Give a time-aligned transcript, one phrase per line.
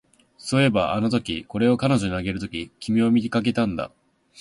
[0.39, 3.91] そういえば、あのとき、これを彼女にあげるとき、君を見かけたんだ